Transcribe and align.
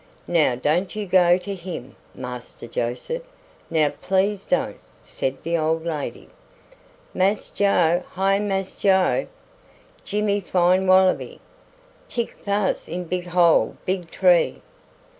"Now 0.27 0.55
don't 0.55 0.95
you 0.95 1.05
go 1.05 1.37
to 1.37 1.53
him, 1.53 1.95
Master 2.15 2.65
Joseph; 2.65 3.21
now 3.69 3.89
please 3.89 4.45
don't," 4.45 4.79
said 5.03 5.43
the 5.43 5.55
old 5.59 5.85
lady. 5.85 6.27
"Mass 7.13 7.51
Joe! 7.51 8.01
hi 8.13 8.39
Mass 8.39 8.73
Joe! 8.73 9.27
Jimmy 10.03 10.39
fine 10.41 10.87
wallaby. 10.87 11.39
Tick 12.09 12.31
fass 12.31 12.87
in 12.89 13.03
big 13.03 13.27
hole 13.27 13.77
big 13.85 14.09
tree." 14.09 14.63